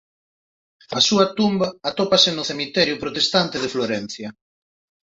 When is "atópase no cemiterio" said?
1.89-3.01